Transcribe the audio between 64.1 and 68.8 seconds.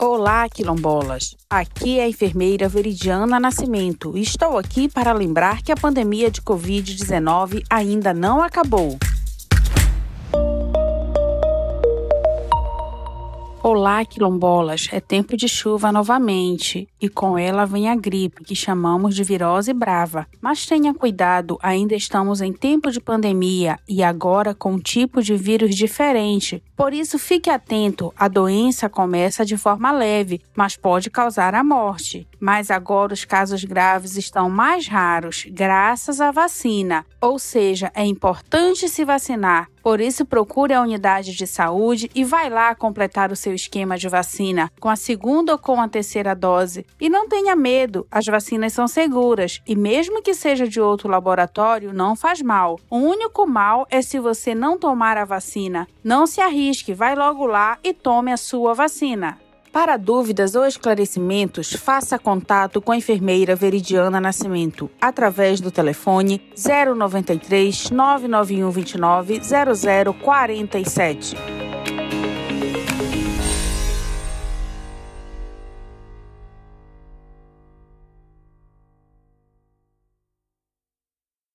Nascimento através do telefone 093 991